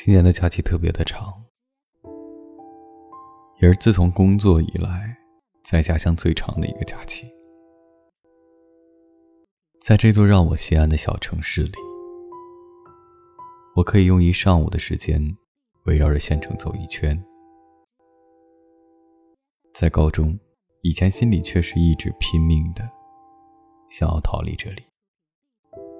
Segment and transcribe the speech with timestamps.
[0.00, 1.44] 今年的假期特别的长，
[3.60, 5.12] 也是自从工作以来
[5.64, 7.26] 在家乡最长的一个假期。
[9.80, 11.72] 在这座让我心安的小城市里，
[13.74, 15.20] 我可以用一上午的时间
[15.86, 17.20] 围绕着县城走一圈。
[19.74, 20.38] 在高中，
[20.82, 22.88] 以前心里却是一直拼命的
[23.90, 24.84] 想要逃离这里，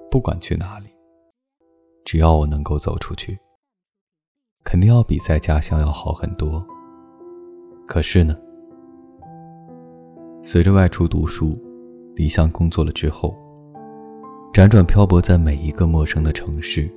[0.09, 0.87] 不管去哪里，
[2.05, 3.37] 只要我能够走出去。
[4.69, 6.63] 肯定要比在家乡要好很多。
[7.87, 8.35] 可是呢，
[10.43, 11.57] 随着外出读书、
[12.13, 13.35] 离乡工作了之后，
[14.53, 16.87] 辗转漂泊在每一个陌生的城市，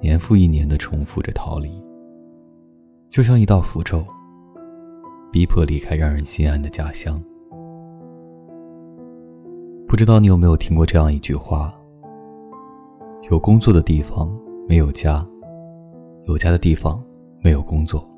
[0.00, 1.70] 年复一年的重复着逃离，
[3.10, 4.02] 就像一道符咒，
[5.30, 7.22] 逼迫离开让人心安的家乡。
[9.86, 11.70] 不知道你有没有听过这样一句话：
[13.30, 14.34] 有工作的地方
[14.66, 15.22] 没有家。
[16.26, 17.02] 有家的地方
[17.42, 18.08] 没有工作，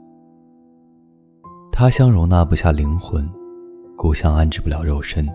[1.72, 3.28] 他乡容纳不下灵魂，
[3.96, 5.26] 故乡安置不了肉身。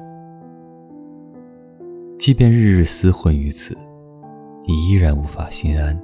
[2.18, 3.78] 即便日日厮混于此，
[4.66, 6.02] 你依然无法心安。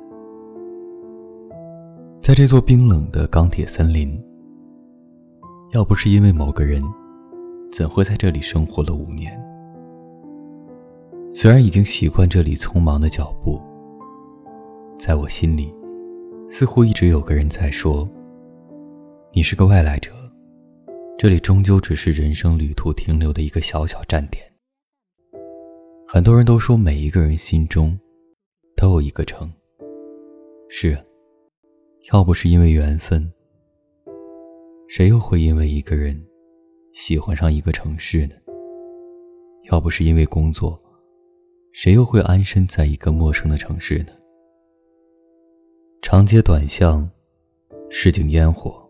[2.20, 4.22] 在这座冰冷的钢铁森林，
[5.72, 6.84] 要不是因为某个人，
[7.72, 9.32] 怎会在这里生活了五年？
[11.32, 13.62] 虽然已经习惯这里匆忙的脚步，
[15.00, 15.73] 在我心里。
[16.50, 18.09] 似乎一直有个人在说
[19.34, 20.12] ：“你是个外来者，
[21.17, 24.44] 这里终究只是人生旅途停留的一个小小站点。”
[26.08, 28.00] 很多人都说，每一个人心中
[28.78, 29.52] 都有一个城。
[30.70, 30.98] 是，
[32.14, 33.30] 要不是因为缘分，
[34.88, 36.20] 谁又会因为一个人
[36.94, 38.36] 喜欢上一个城市呢？
[39.70, 40.82] 要不是因为工作，
[41.73, 44.14] 谁又会安身在一个陌生的城市呢？
[46.10, 47.06] 长街短巷，
[47.90, 48.82] 市井烟火。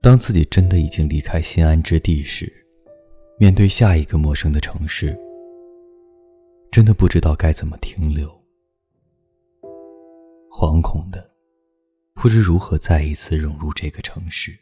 [0.00, 2.48] 当自己真的已经离开心安之地时，
[3.36, 5.18] 面对下一个陌生的城市，
[6.70, 8.30] 真的不知道该怎么停留，
[10.48, 11.28] 惶恐的，
[12.14, 14.56] 不知如何再一次融入这个城市。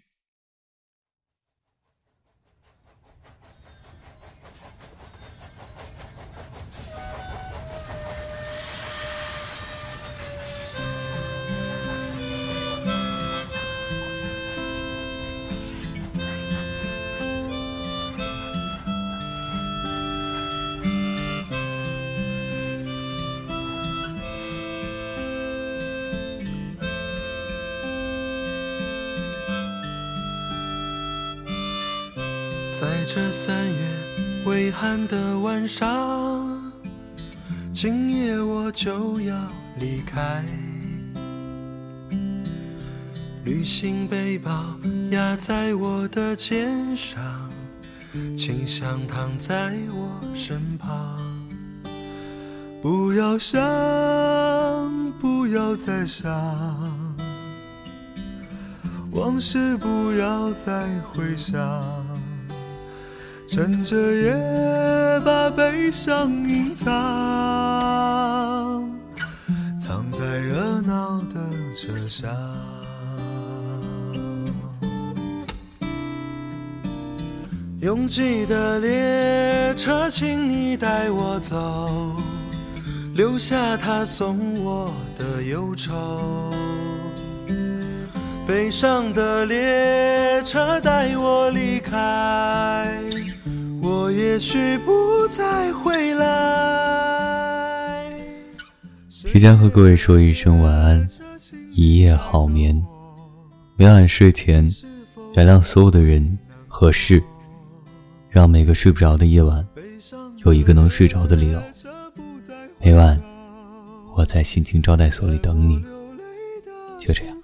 [32.81, 33.77] 在这三月
[34.47, 36.73] 微寒的晚上，
[37.75, 39.37] 今夜我就要
[39.79, 40.43] 离开。
[43.45, 44.65] 旅行背包
[45.11, 47.21] 压在我的肩上，
[48.35, 51.19] 清香躺在我身旁。
[52.81, 53.61] 不要想，
[55.21, 56.33] 不要再想，
[59.13, 61.61] 往事不要再回想。
[63.53, 64.33] 趁着夜，
[65.25, 66.89] 把悲伤隐藏，
[69.77, 71.35] 藏在热闹的
[71.75, 72.31] 车厢。
[77.81, 82.15] 拥挤的列车，请你带我走，
[83.15, 86.53] 留下他送我的忧愁。
[88.47, 93.03] 悲伤的列车，带我离开。
[94.31, 96.29] 也许不再回来。
[99.09, 101.05] 提前和各位说一声晚安，
[101.73, 102.81] 一夜好眠。
[103.75, 104.71] 每晚睡前，
[105.35, 107.21] 原谅所有的人和事，
[108.29, 109.67] 让每个睡不着的夜晚
[110.45, 111.61] 有一个能睡着的理由。
[112.79, 113.21] 每晚，
[114.15, 115.83] 我在心情招待所里等你。
[117.01, 117.37] 就这样。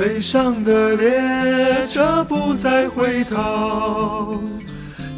[0.00, 4.42] 悲伤的列车不再回头，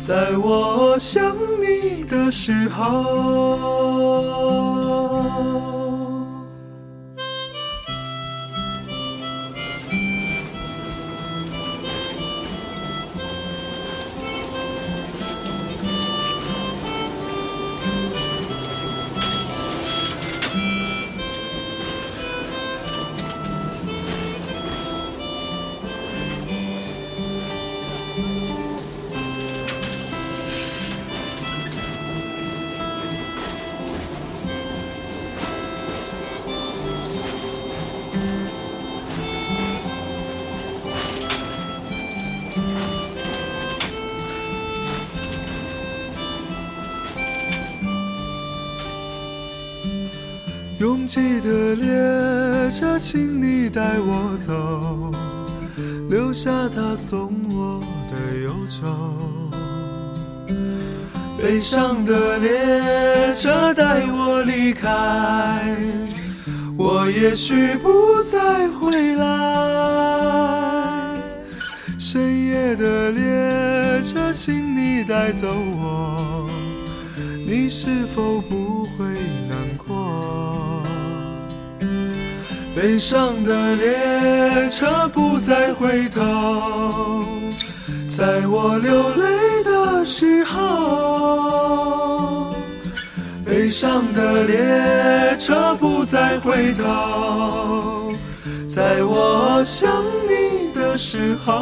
[0.00, 4.02] 在我想你的时候。
[50.82, 51.86] 拥挤的列
[52.72, 55.12] 车，请你带我走，
[56.10, 57.80] 留下他送我
[58.10, 58.88] 的忧愁。
[61.38, 65.76] 悲伤的列车带我离开，
[66.76, 69.24] 我也许不再回来。
[71.96, 76.50] 深夜的列车，请你带走我，
[77.44, 79.04] 你是否不会
[79.48, 80.80] 难过？
[82.74, 87.22] 悲伤的列车不再回头，
[88.08, 92.54] 在我流泪的时候，
[93.44, 98.10] 悲伤的列车不再回头，
[98.66, 101.52] 在我想你的时候，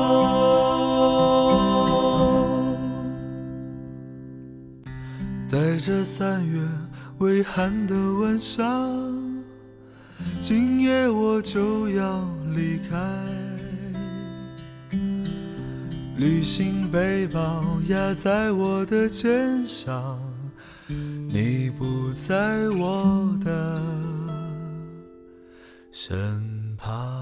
[5.50, 6.62] 在这三月
[7.18, 8.62] 微寒的晚上。
[10.40, 12.24] 今夜我就要
[12.54, 12.96] 离开，
[16.18, 20.16] 旅行背包压在我的肩上，
[20.86, 23.82] 你不在我的
[25.90, 27.19] 身旁。